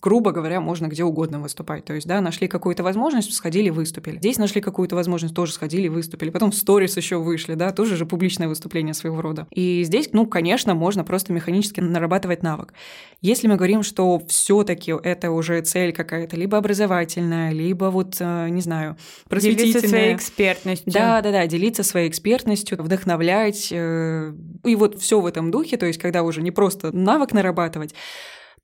[0.00, 1.84] грубо говоря, можно где угодно выступать.
[1.84, 4.18] То есть, да, нашли какую-то возможность, сходили, выступили.
[4.18, 6.30] Здесь нашли какую-то возможность, тоже сходили, выступили.
[6.30, 9.46] Потом в сторис еще вышли, да, тоже же публичное выступление своего рода.
[9.50, 12.74] И здесь, ну, конечно, можно просто механически нарабатывать навык.
[13.20, 18.48] Если мы говорим, что все таки это уже цель какая-то, либо образовательная, либо вот, э,
[18.50, 18.96] не знаю,
[19.28, 19.72] просветительная.
[19.72, 20.92] Делиться своей экспертностью.
[20.92, 23.68] Да, да, да, делиться своей экспертностью, вдохновлять.
[23.72, 24.32] Э,
[24.64, 27.94] и вот все в этом духе, то есть когда уже не просто навык нарабатывать,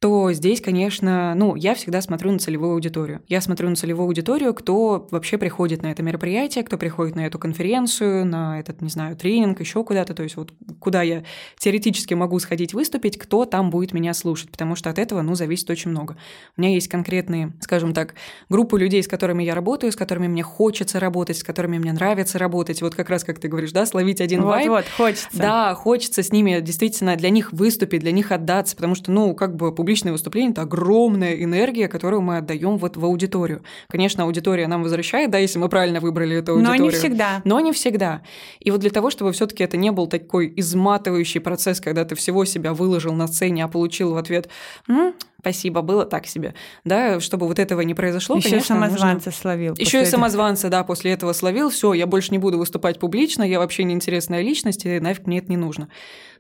[0.00, 3.20] то здесь, конечно, ну, я всегда смотрю на целевую аудиторию.
[3.28, 7.38] Я смотрю на целевую аудиторию, кто вообще приходит на это мероприятие, кто приходит на эту
[7.38, 11.22] конференцию, на этот, не знаю, тренинг, еще куда-то, то есть вот куда я
[11.58, 15.68] теоретически могу сходить выступить, кто там будет меня слушать, потому что от этого, ну, зависит
[15.68, 16.16] очень много.
[16.56, 18.14] У меня есть конкретные, скажем так,
[18.48, 22.38] группы людей, с которыми я работаю, с которыми мне хочется работать, с которыми мне нравится
[22.38, 24.68] работать, вот как раз, как ты говоришь, да, словить один вот, вайб.
[24.70, 25.28] Вот, хочется.
[25.34, 29.56] Да, хочется с ними действительно для них выступить, для них отдаться, потому что, ну, как
[29.56, 33.64] бы публичное выступление– это огромная энергия, которую мы отдаем вот в аудиторию.
[33.88, 36.78] Конечно, аудитория нам возвращает, да, если мы правильно выбрали эту аудиторию.
[36.80, 37.42] Но не всегда.
[37.44, 38.22] Но не всегда.
[38.60, 42.14] И вот для того, чтобы все таки это не был такой изматывающий процесс, когда ты
[42.14, 44.48] всего себя выложил на сцене, а получил в ответ
[44.86, 46.54] «М, спасибо, было так себе.
[46.84, 49.32] Да, чтобы вот этого не произошло, Еще конечно, самозванца нужно...
[49.32, 49.74] словил.
[49.76, 50.10] Еще и этого.
[50.10, 51.70] самозванца, да, после этого словил.
[51.70, 55.50] Все, я больше не буду выступать публично, я вообще неинтересная личность, и нафиг мне это
[55.50, 55.88] не нужно.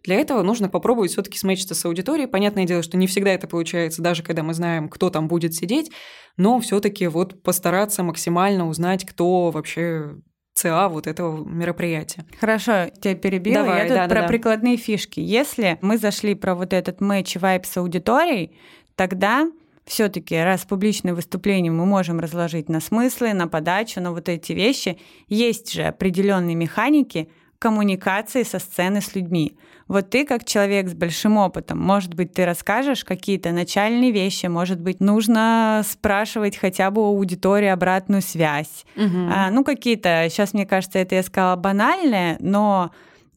[0.02, 2.28] Для этого нужно попробовать все-таки смечиться с аудиторией.
[2.28, 5.90] Понятное дело, что не всегда это получается, даже когда мы знаем, кто там будет сидеть,
[6.36, 10.14] но все-таки вот постараться максимально узнать, кто вообще
[10.54, 12.24] ЦА вот этого мероприятия.
[12.38, 13.62] Хорошо, тебя перебила.
[13.64, 14.28] Давай, Я тут да, про да.
[14.28, 15.20] прикладные фишки.
[15.20, 18.56] Если мы зашли про вот этот матч вайп с аудиторией,
[18.96, 19.50] тогда
[19.84, 24.98] все-таки, раз публичное выступление мы можем разложить на смыслы, на подачу, на вот эти вещи,
[25.28, 29.56] есть же определенные механики коммуникации со сцены с людьми.
[29.86, 34.80] Вот ты, как человек с большим опытом, может быть, ты расскажешь какие-то начальные вещи, может
[34.80, 38.86] быть, нужно спрашивать хотя бы у аудитории обратную связь.
[38.94, 39.30] Мгм.
[39.34, 42.92] А, ну, какие-то, сейчас, мне кажется, это я сказала банальное, но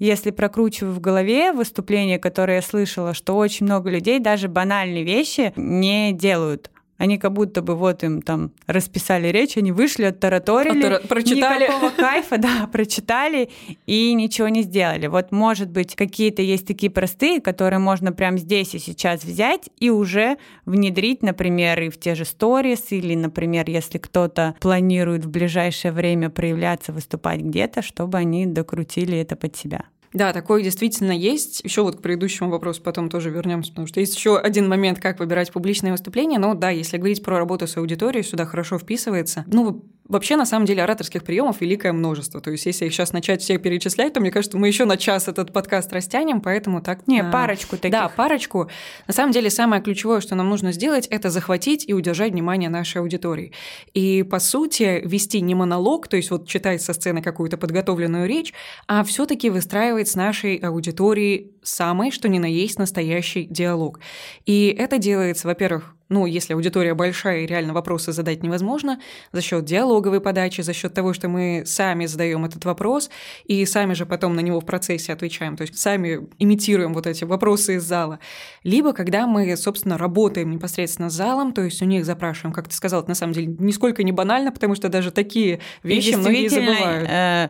[0.06, 5.54] если прокручиваю в голове выступления, которые я слышала, что очень много людей даже банальные вещи
[5.56, 6.70] не делают.
[6.98, 11.64] Они как будто бы вот им там расписали речь, они вышли, оттараторили, Оттара- прочитали.
[11.64, 13.50] никакого кайфа, да, прочитали
[13.88, 15.08] и ничего не сделали.
[15.08, 19.90] Вот, может быть, какие-то есть такие простые, которые можно прямо здесь и сейчас взять и
[19.90, 25.92] уже внедрить, например, и в те же сторис, или, например, если кто-то планирует в ближайшее
[25.92, 29.86] время проявляться, выступать где-то, чтобы они докрутили это под себя.
[30.14, 31.62] Да, такое действительно есть.
[31.64, 35.20] Еще вот к предыдущему вопросу потом тоже вернемся, потому что есть еще один момент, как
[35.20, 36.40] выбирать публичные выступления.
[36.40, 39.44] Но да, если говорить про работу с аудиторией, сюда хорошо вписывается.
[39.48, 42.42] Ну, вообще, на самом деле, ораторских приемов великое множество.
[42.42, 45.28] То есть, если их сейчас начать все перечислять, то мне кажется, мы еще на час
[45.28, 47.08] этот подкаст растянем, поэтому так.
[47.08, 47.92] Не, а, парочку таких.
[47.92, 48.70] Да, парочку.
[49.08, 53.02] На самом деле, самое ключевое, что нам нужно сделать, это захватить и удержать внимание нашей
[53.02, 53.54] аудитории.
[53.94, 58.54] И, по сути, вести не монолог, то есть вот читать со сцены какую-то подготовленную речь,
[58.88, 64.00] а все таки выстраивать с нашей аудиторией самый, что ни на есть, настоящий диалог.
[64.46, 69.00] И это делается, во-первых, ну, если аудитория большая и реально вопросы задать невозможно,
[69.32, 73.10] за счет диалоговой подачи, за счет того, что мы сами задаем этот вопрос
[73.46, 77.24] и сами же потом на него в процессе отвечаем, то есть сами имитируем вот эти
[77.24, 78.20] вопросы из зала.
[78.64, 82.76] Либо когда мы, собственно, работаем непосредственно с залом, то есть у них запрашиваем, как ты
[82.76, 87.10] сказал, это на самом деле нисколько не банально, потому что даже такие вещи многие забывают.
[87.10, 87.50] э,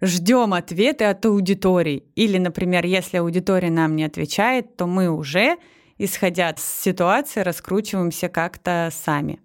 [0.00, 2.04] ждем ответы от аудитории.
[2.14, 5.56] Или, например, если аудитория нам не отвечает, то мы уже,
[5.98, 9.40] исходя с ситуации, раскручиваемся как-то сами.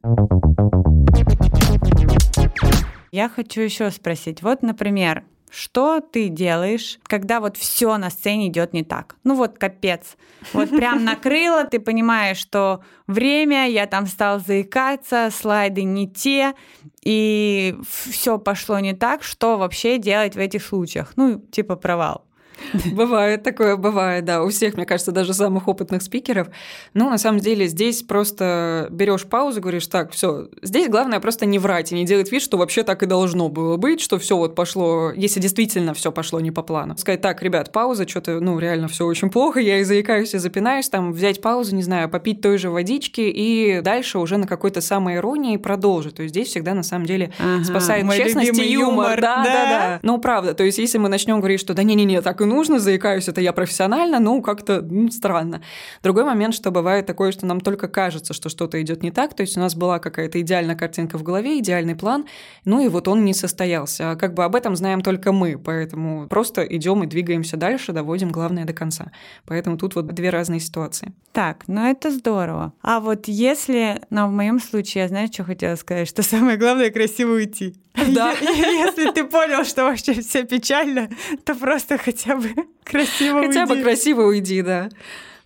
[3.11, 4.41] Я хочу еще спросить.
[4.41, 9.17] Вот, например, что ты делаешь, когда вот все на сцене идет не так?
[9.23, 10.17] Ну вот капец.
[10.51, 16.55] Вот прям накрыло, ты понимаешь, что время, я там стал заикаться, слайды не те,
[17.03, 19.21] и все пошло не так.
[19.21, 21.13] Что вообще делать в этих случаях?
[21.15, 22.25] Ну, типа провал.
[22.91, 26.47] Бывает такое, бывает, да, у всех, мне кажется, даже самых опытных спикеров.
[26.93, 30.47] Ну, на самом деле, здесь просто берешь паузу, говоришь, так, все.
[30.61, 33.77] Здесь главное просто не врать и не делать вид, что вообще так и должно было
[33.77, 36.95] быть, что все вот пошло, если действительно все пошло не по плану.
[36.97, 40.89] Сказать, так, ребят, пауза, что-то, ну, реально все очень плохо, я и заикаюсь, и запинаюсь,
[40.89, 45.15] там, взять паузу, не знаю, попить той же водички и дальше уже на какой-то самой
[45.17, 46.15] иронии продолжить.
[46.15, 48.89] То есть здесь всегда, на самом деле, Ага, спасает честность и юмор.
[48.89, 49.43] юмор, Да, да.
[49.43, 49.99] да, да.
[50.01, 53.27] Ну, правда, то есть если мы начнем говорить, что да не-не-не, так и нужно, заикаюсь,
[53.27, 55.61] это я профессионально, но как-то ну, странно.
[56.01, 59.41] Другой момент, что бывает такое, что нам только кажется, что что-то идет не так, то
[59.41, 62.25] есть у нас была какая-то идеальная картинка в голове, идеальный план,
[62.65, 64.11] ну и вот он не состоялся.
[64.11, 68.31] А как бы об этом знаем только мы, поэтому просто идем и двигаемся дальше, доводим
[68.31, 69.11] главное до конца.
[69.45, 71.13] Поэтому тут вот две разные ситуации.
[71.31, 72.73] Так, ну это здорово.
[72.81, 76.91] А вот если, ну в моем случае, я знаю, что хотела сказать, что самое главное
[76.91, 77.75] красиво уйти.
[77.93, 78.31] Да.
[78.31, 81.09] Если ты понял, что вообще все печально,
[81.45, 82.53] то просто хотя бы
[82.83, 83.47] красиво уйди.
[83.47, 84.89] Хотя бы красиво уйди, да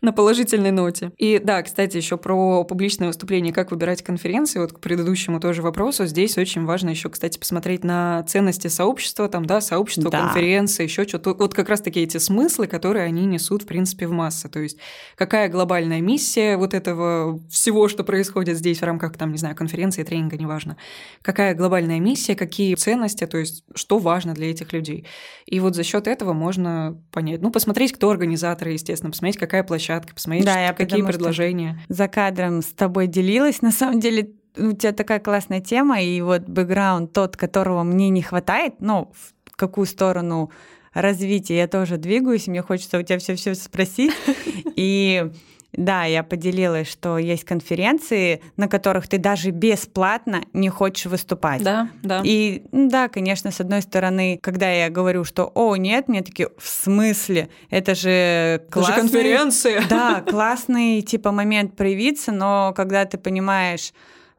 [0.02, 1.12] на положительной ноте.
[1.18, 6.06] И да, кстати, еще про публичное выступление, как выбирать конференции, вот к предыдущему тоже вопросу.
[6.06, 10.26] Здесь очень важно еще, кстати, посмотреть на ценности сообщества, там, да, сообщество, да.
[10.26, 11.34] конференции, еще что-то.
[11.34, 14.50] Вот как раз-таки эти смыслы, которые они несут, в принципе, в массы.
[14.50, 14.78] То есть
[15.16, 20.04] какая глобальная миссия вот этого всего, что происходит здесь в рамках, там, не знаю, конференции,
[20.04, 20.78] тренинга, неважно.
[21.22, 25.06] Какая глобальная миссия, какие ценности, то есть что важно для этих людей.
[25.46, 29.87] И вот за счет этого можно понять, ну, посмотреть, кто организаторы, естественно, посмотреть, какая площадка
[29.88, 31.80] площадке, посмотреть, да, я какие предложения.
[31.90, 33.62] За кадром с тобой делилась.
[33.62, 38.22] На самом деле у тебя такая классная тема, и вот бэкграунд тот, которого мне не
[38.22, 39.12] хватает, ну,
[39.46, 40.52] в какую сторону
[40.94, 44.14] развития я тоже двигаюсь, мне хочется у тебя все все спросить.
[44.76, 45.32] И
[45.74, 51.62] да, я поделилась, что есть конференции, на которых ты даже бесплатно не хочешь выступать.
[51.62, 52.22] Да, да.
[52.24, 56.68] И да, конечно, с одной стороны, когда я говорю, что «О, нет», мне такие «В
[56.68, 57.50] смысле?
[57.70, 59.84] Это же классный...» Это же конференция.
[59.90, 63.94] Да, классный типа момент проявиться, но когда ты понимаешь,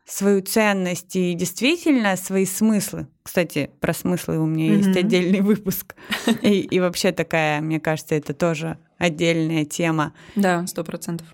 [0.06, 3.06] свою ценность и действительно свои смыслы.
[3.22, 4.76] Кстати, про смыслы у меня mm-hmm.
[4.76, 5.94] есть отдельный выпуск.
[6.42, 10.12] И, и вообще такая, мне кажется, это тоже отдельная тема.
[10.36, 11.26] Да, сто процентов.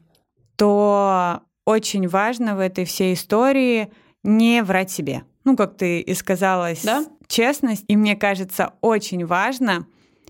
[0.56, 3.90] То очень важно в этой всей истории
[4.22, 5.24] не врать себе.
[5.44, 7.04] Ну, как ты и сказала, да?
[7.26, 7.84] честность.
[7.88, 9.86] И мне кажется, очень важно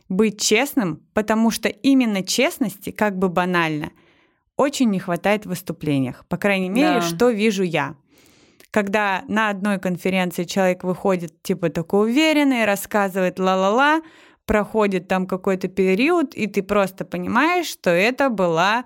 [0.08, 3.90] быть честным, потому что именно честности, как бы банально,
[4.56, 6.24] очень не хватает в выступлениях.
[6.28, 7.02] По крайней мере, да.
[7.02, 7.96] что вижу я
[8.74, 14.02] когда на одной конференции человек выходит типа такой уверенный, рассказывает ла-ла-ла,
[14.46, 18.85] проходит там какой-то период, и ты просто понимаешь, что это была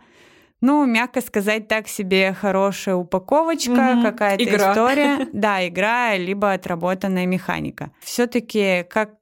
[0.61, 4.03] ну, мягко сказать, так себе хорошая упаковочка, mm-hmm.
[4.03, 4.73] какая-то игра.
[4.73, 5.29] история.
[5.33, 7.93] Да, игра, либо отработанная механика.
[8.01, 9.15] Все-таки как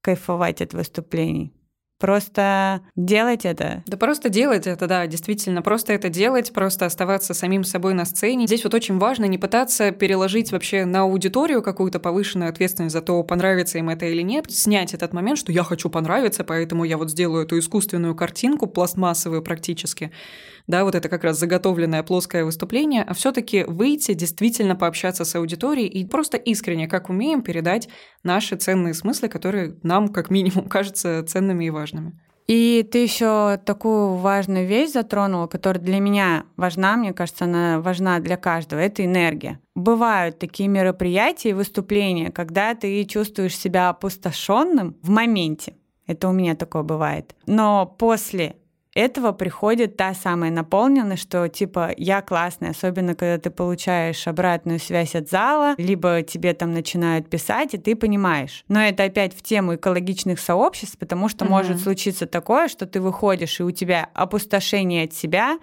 [0.00, 1.52] кайфовать от выступлений?
[2.04, 3.82] Просто делать это.
[3.86, 5.62] Да просто делать это, да, действительно.
[5.62, 8.46] Просто это делать, просто оставаться самим собой на сцене.
[8.46, 13.22] Здесь вот очень важно не пытаться переложить вообще на аудиторию какую-то повышенную ответственность за то,
[13.22, 14.52] понравится им это или нет.
[14.52, 19.40] Снять этот момент, что я хочу понравиться, поэтому я вот сделаю эту искусственную картинку, пластмассовую
[19.40, 20.12] практически
[20.66, 25.34] да, вот это как раз заготовленное плоское выступление, а все таки выйти, действительно пообщаться с
[25.34, 27.88] аудиторией и просто искренне, как умеем, передать
[28.22, 32.18] наши ценные смыслы, которые нам, как минимум, кажутся ценными и важными.
[32.46, 38.18] И ты еще такую важную вещь затронула, которая для меня важна, мне кажется, она важна
[38.18, 39.60] для каждого, это энергия.
[39.74, 45.76] Бывают такие мероприятия и выступления, когда ты чувствуешь себя опустошенным в моменте.
[46.06, 47.34] Это у меня такое бывает.
[47.46, 48.56] Но после
[48.94, 55.14] этого приходит та самая наполненность, что типа я классная, особенно когда ты получаешь обратную связь
[55.14, 58.64] от зала, либо тебе там начинают писать, и ты понимаешь.
[58.68, 61.48] Но это опять в тему экологичных сообществ, потому что mm-hmm.
[61.48, 65.58] может случиться такое, что ты выходишь, и у тебя опустошение от себя,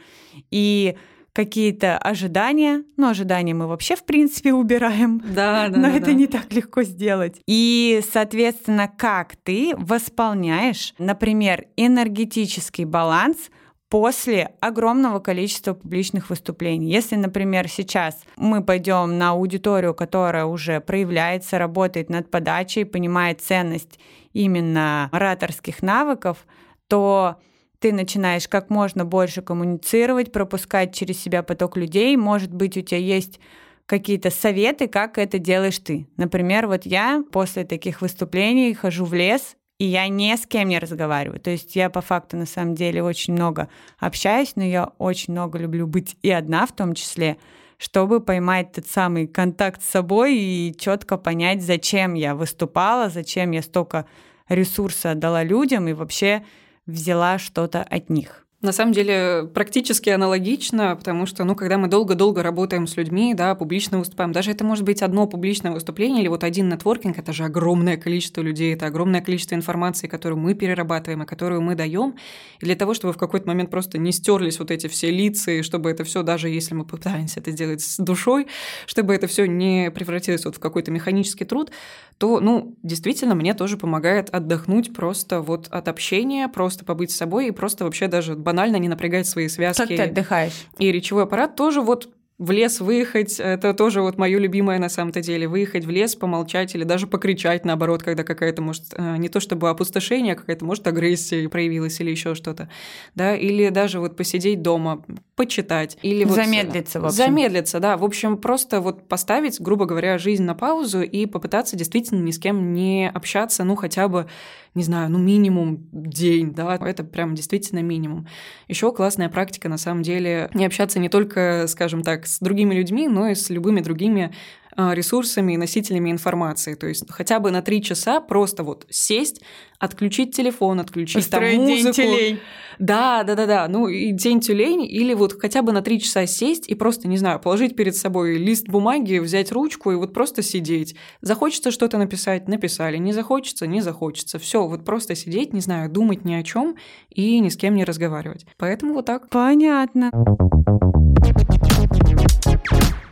[0.50, 0.98] и
[1.34, 2.84] какие-то ожидания.
[2.98, 5.20] Ну, ожидания мы вообще, в принципе, убираем.
[5.20, 5.78] Да, да.
[5.78, 6.14] Но да, это да.
[6.14, 7.42] не так легко сделать.
[7.48, 13.50] И, соответственно, как ты восполняешь, например, энергетический баланс
[13.92, 16.90] после огромного количества публичных выступлений.
[16.90, 24.00] Если, например, сейчас мы пойдем на аудиторию, которая уже проявляется, работает над подачей, понимает ценность
[24.32, 26.46] именно ораторских навыков,
[26.88, 27.36] то
[27.82, 32.16] ты начинаешь как можно больше коммуницировать, пропускать через себя поток людей.
[32.16, 33.40] Может быть, у тебя есть
[33.88, 36.08] какие-то советы, как это делаешь ты.
[36.16, 40.78] Например, вот я после таких выступлений хожу в лес, и я ни с кем не
[40.78, 41.40] разговариваю.
[41.40, 43.68] То есть я по факту на самом деле очень много
[43.98, 47.38] общаюсь, но я очень много люблю быть и одна в том числе,
[47.80, 53.64] чтобы поймать тот самый контакт с собой и четко понять, зачем я выступала, зачем я
[53.64, 54.06] столько
[54.50, 56.46] ресурса отдала людям и вообще
[56.86, 58.48] взяла что-то от них.
[58.62, 63.56] На самом деле практически аналогично, потому что, ну, когда мы долго-долго работаем с людьми, да,
[63.56, 67.46] публично выступаем, даже это может быть одно публичное выступление или вот один нетворкинг, это же
[67.46, 72.16] огромное количество людей, это огромное количество информации, которую мы перерабатываем и которую мы даем.
[72.60, 75.64] И для того, чтобы в какой-то момент просто не стерлись вот эти все лица, и
[75.64, 78.46] чтобы это все, даже если мы пытаемся это сделать с душой,
[78.86, 81.72] чтобы это все не превратилось вот в какой-то механический труд,
[82.20, 87.48] то, ну, действительно, мне тоже помогает отдохнуть просто вот от общения, просто побыть с собой
[87.48, 89.80] и просто вообще даже банально не напрягать свои связки.
[89.80, 90.68] Как ты отдыхаешь?
[90.78, 95.22] И речевой аппарат тоже вот в лес выехать, это тоже вот мое любимое на самом-то
[95.22, 99.40] деле, выехать в лес, помолчать или даже покричать, наоборот, когда какая-то, может, э, не то
[99.40, 102.68] чтобы опустошение, а какая-то, может, агрессия проявилась или еще что-то,
[103.14, 106.00] да, или даже вот посидеть дома, почитать.
[106.02, 107.16] Или вот замедлиться, в общем.
[107.16, 107.96] Замедлиться, да.
[107.96, 112.40] В общем, просто вот поставить, грубо говоря, жизнь на паузу и попытаться действительно ни с
[112.40, 114.26] кем не общаться, ну, хотя бы
[114.74, 118.28] не знаю, ну минимум день, да, это прям действительно минимум.
[118.68, 123.08] Еще классная практика, на самом деле, не общаться не только, скажем так, с другими людьми,
[123.08, 124.34] но и с любыми другими
[124.78, 126.76] ресурсами и носителями информации.
[126.76, 129.42] То есть хотя бы на три часа просто вот сесть,
[129.80, 131.96] отключить телефон, отключить Устроить там музыку.
[131.96, 132.40] День тюлень.
[132.80, 133.68] Да, да, да, да.
[133.68, 137.18] Ну и день тюлень, или вот хотя бы на три часа сесть и просто, не
[137.18, 140.96] знаю, положить перед собой лист бумаги, взять ручку и вот просто сидеть.
[141.22, 142.98] Захочется что-то написать, написали.
[142.98, 144.40] Не захочется, не захочется.
[144.40, 146.76] Все, вот просто сидеть, не знаю, думать ни о чем
[147.10, 148.46] и ни с кем не разговаривать.
[148.58, 149.30] Поэтому вот так.
[149.30, 150.12] Понятно.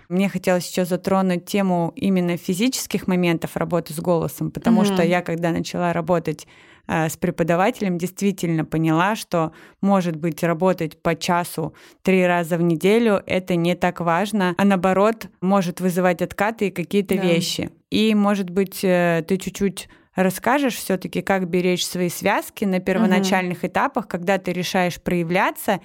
[0.09, 4.93] Мне хотелось еще затронуть тему именно физических моментов работы с голосом, потому mm-hmm.
[4.93, 6.47] что я, когда начала работать
[6.87, 9.51] э, с преподавателем, действительно поняла, что,
[9.81, 15.27] может быть, работать по часу три раза в неделю это не так важно, а наоборот
[15.41, 17.21] может вызывать откаты и какие-то да.
[17.21, 17.69] вещи.
[17.91, 23.67] И, может быть, э, ты чуть-чуть расскажешь все-таки, как беречь свои связки на первоначальных угу.
[23.67, 25.81] этапах, когда ты решаешь проявляться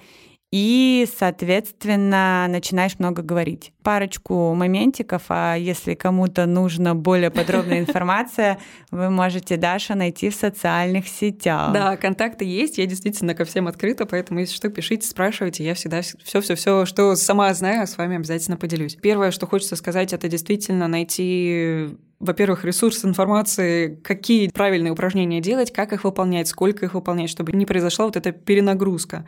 [0.57, 3.73] и, соответственно, начинаешь много говорить.
[3.83, 8.57] Парочку моментиков, а если кому-то нужна более подробная информация,
[8.89, 11.73] вы можете Даша найти в социальных сетях.
[11.73, 15.99] Да, контакты есть, я действительно ко всем открыта, поэтому если что, пишите, спрашивайте, я всегда
[16.23, 18.95] все-все-все, что сама знаю, с вами обязательно поделюсь.
[18.95, 25.91] Первое, что хочется сказать, это действительно найти во-первых, ресурс информации, какие правильные упражнения делать, как
[25.93, 29.25] их выполнять, сколько их выполнять, чтобы не произошла вот эта перенагрузка.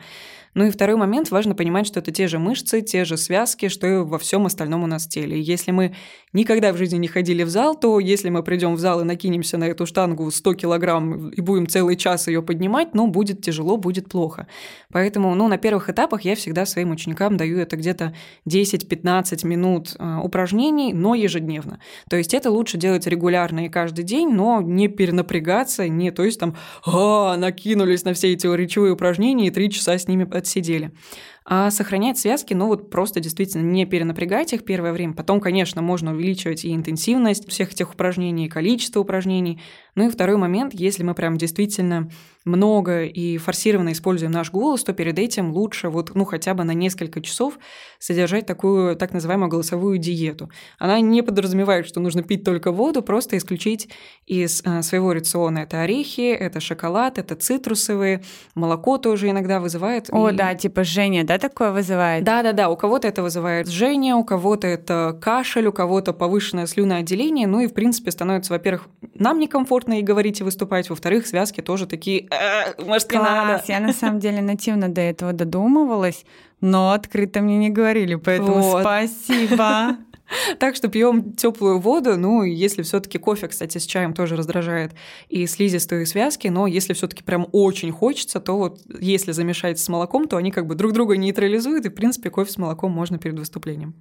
[0.54, 3.86] Ну и второй момент, важно понимать, что это те же мышцы, те же связки, что
[3.86, 5.40] и во всем остальном у нас теле.
[5.40, 5.94] если мы
[6.32, 9.58] никогда в жизни не ходили в зал, то если мы придем в зал и накинемся
[9.58, 14.08] на эту штангу 100 килограмм и будем целый час ее поднимать, ну, будет тяжело, будет
[14.08, 14.46] плохо.
[14.92, 18.14] Поэтому, ну, на первых этапах я всегда своим ученикам даю это где-то
[18.48, 21.80] 10-15 минут э, упражнений, но ежедневно.
[22.08, 26.40] То есть это лучше делать регулярно и каждый день, но не перенапрягаться, не, то есть
[26.40, 26.56] там,
[26.86, 30.92] а, накинулись на все эти речевые упражнения и три часа с ними отсидели.
[31.50, 35.14] А сохранять связки, ну вот просто действительно не перенапрягать их первое время.
[35.14, 39.58] Потом, конечно, можно увеличивать и интенсивность всех этих упражнений, и количество упражнений.
[39.94, 42.10] Ну и второй момент, если мы прям действительно
[42.48, 46.72] много и форсированно используем наш голос, то перед этим лучше вот, ну, хотя бы на
[46.72, 47.58] несколько часов
[47.98, 50.50] содержать такую так называемую голосовую диету.
[50.78, 53.88] Она не подразумевает, что нужно пить только воду, просто исключить
[54.26, 58.22] из а, своего рациона это орехи, это шоколад, это цитрусовые,
[58.54, 60.08] молоко тоже иногда вызывает.
[60.10, 60.34] О, и...
[60.34, 62.24] да, типа жжение, да, такое вызывает?
[62.24, 67.60] Да-да-да, у кого-то это вызывает жжение, у кого-то это кашель, у кого-то повышенное слюноотделение, ну
[67.60, 72.26] и, в принципе, становится, во-первых, нам некомфортно и говорить, и выступать, во-вторых, связки тоже такие
[72.30, 72.37] «Э,
[72.78, 73.62] может, не надо.
[73.66, 76.24] Я на самом деле нативно до этого додумывалась,
[76.60, 78.82] но открыто мне не говорили, поэтому вот.
[78.82, 79.96] спасибо.
[80.58, 84.92] Так что пьем теплую воду, ну, если все-таки кофе, кстати, с чаем тоже раздражает
[85.28, 90.28] и слизистые связки, но если все-таки прям очень хочется, то вот если замешать с молоком,
[90.28, 93.38] то они как бы друг друга нейтрализуют, и, в принципе, кофе с молоком можно перед
[93.38, 93.94] выступлением.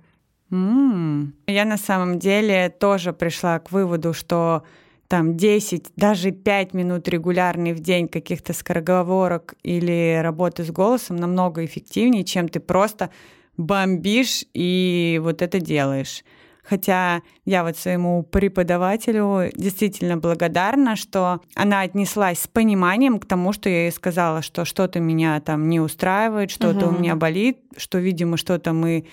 [0.51, 1.31] Mm.
[1.47, 4.63] Я на самом деле тоже пришла к выводу, что
[5.07, 11.63] там 10, даже 5 минут регулярный в день каких-то скороговорок или работы с голосом намного
[11.63, 13.09] эффективнее, чем ты просто
[13.55, 16.23] бомбишь и вот это делаешь.
[16.69, 23.69] Хотя я вот своему преподавателю действительно благодарна, что она отнеслась с пониманием к тому, что
[23.69, 26.95] я ей сказала, что что-то меня там не устраивает, что-то угу.
[26.95, 29.05] у меня болит, что, видимо, что-то мы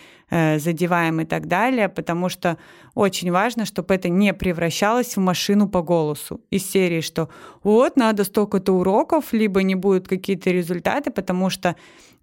[0.58, 2.58] задеваем и так далее, потому что
[2.94, 7.28] очень важно, чтобы это не превращалось в машину по голосу из серии, что
[7.62, 11.76] вот надо столько-то уроков, либо не будут какие-то результаты, потому что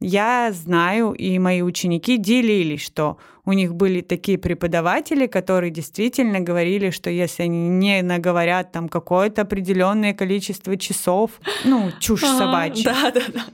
[0.03, 6.89] я знаю, и мои ученики делились, что у них были такие преподаватели, которые действительно говорили,
[6.89, 11.32] что если они не наговорят там какое-то определенное количество часов,
[11.66, 12.84] ну, чушь собачья.
[12.84, 13.45] Да, да, да.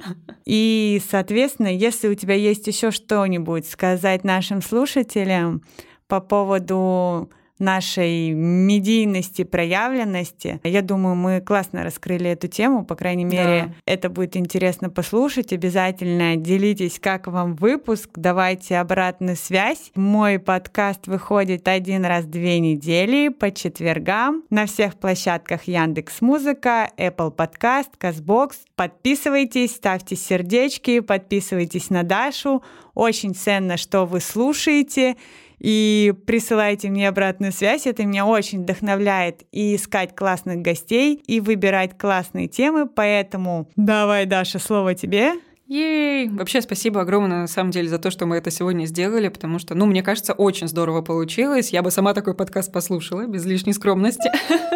[0.46, 5.62] И, соответственно, если у тебя есть еще что-нибудь сказать нашим слушателям
[6.08, 7.30] по поводу
[7.60, 10.60] нашей медийности, проявленности.
[10.64, 13.74] Я думаю, мы классно раскрыли эту тему, по крайней мере, да.
[13.86, 15.54] это будет интересно послушать.
[15.54, 19.92] Обязательно делитесь, как вам выпуск, давайте обратную связь.
[19.96, 26.90] Мой подкаст выходит один раз в две недели по четвергам на всех площадках Яндекс Музыка,
[26.98, 28.52] Apple Podcast, Castbox.
[28.76, 32.62] Подписывайтесь, ставьте сердечки, подписывайтесь на Дашу.
[32.98, 35.18] Очень ценно, что вы слушаете
[35.60, 37.86] и присылайте мне обратную связь.
[37.86, 42.88] Это меня очень вдохновляет и искать классных гостей, и выбирать классные темы.
[42.88, 45.34] Поэтому давай, Даша, слово тебе.
[45.68, 46.30] Ей!
[46.30, 49.76] Вообще спасибо огромное, на самом деле, за то, что мы это сегодня сделали, потому что,
[49.76, 51.72] ну, мне кажется, очень здорово получилось.
[51.72, 54.32] Я бы сама такой подкаст послушала, без лишней скромности.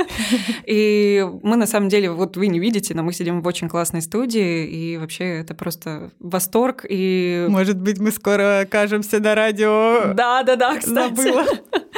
[0.65, 4.01] И мы, на самом деле, вот вы не видите, но мы сидим в очень классной
[4.01, 6.85] студии, и вообще это просто восторг.
[6.87, 7.45] И...
[7.49, 10.13] Может быть, мы скоро окажемся на радио.
[10.13, 11.15] Да-да-да, кстати.
[11.15, 11.45] Забыла.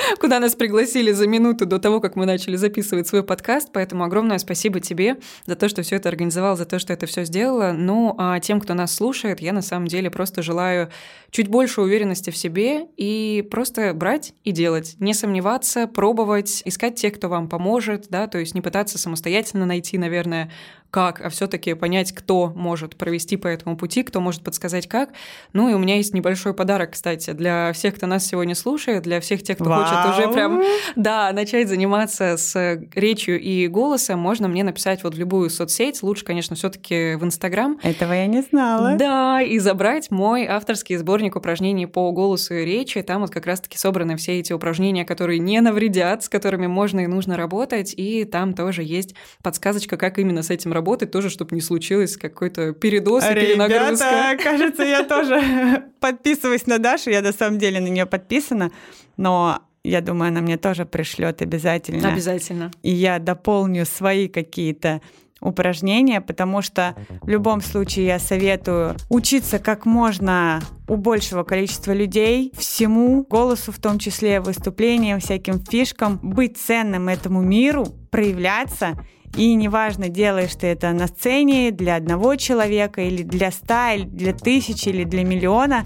[0.20, 3.70] Куда нас пригласили за минуту до того, как мы начали записывать свой подкаст.
[3.72, 7.26] Поэтому огромное спасибо тебе за то, что все это организовал, за то, что это все
[7.26, 7.72] сделала.
[7.72, 10.90] Ну, а тем, кто нас слушает, я на самом деле просто желаю
[11.32, 14.96] чуть больше уверенности в себе и просто брать и делать.
[15.00, 19.98] Не сомневаться, пробовать, искать тех, кто вам поможет, да, то есть не пытаться самостоятельно найти,
[19.98, 20.52] наверное,
[20.94, 25.10] как, а все-таки понять, кто может провести по этому пути, кто может подсказать как.
[25.52, 29.20] Ну и у меня есть небольшой подарок, кстати, для всех, кто нас сегодня слушает, для
[29.20, 29.84] всех тех, кто Вау.
[29.84, 30.62] хочет уже прям,
[30.96, 36.26] да, начать заниматься с речью и голосом, можно мне написать вот в любую соцсеть, лучше,
[36.26, 37.80] конечно, все-таки в Инстаграм.
[37.82, 38.96] Этого я не знала.
[38.96, 43.02] Да, и забрать мой авторский сборник упражнений по голосу и речи.
[43.02, 47.08] Там вот как раз-таки собраны все эти упражнения, которые не навредят, с которыми можно и
[47.08, 51.56] нужно работать, и там тоже есть подсказочка, как именно с этим работать работать тоже, чтобы
[51.56, 54.06] не случилось какой-то передоз и перенагрузка.
[54.06, 58.70] Ребята, кажется, я тоже подписываюсь на Дашу, я на самом деле на нее подписана,
[59.16, 62.10] но я думаю, она мне тоже пришлет обязательно.
[62.10, 62.72] Обязательно.
[62.84, 65.02] И я дополню свои какие-то
[65.40, 72.52] упражнения, потому что в любом случае я советую учиться как можно у большего количества людей
[72.58, 78.98] всему, голосу в том числе, выступлениям, всяким фишкам, быть ценным этому миру, проявляться
[79.36, 84.34] и неважно, делаешь ты это на сцене для одного человека или для ста, или для
[84.34, 85.84] тысячи, или для миллиона.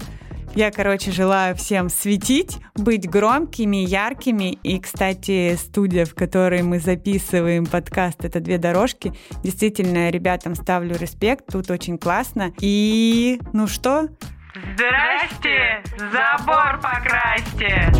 [0.54, 4.52] Я, короче, желаю всем светить, быть громкими, яркими.
[4.62, 9.12] И, кстати, студия, в которой мы записываем подкаст, это «Две дорожки».
[9.44, 12.52] Действительно, ребятам ставлю респект, тут очень классно.
[12.60, 14.08] И, ну что?
[14.74, 15.82] Здрасте!
[15.96, 17.92] Забор покрасьте!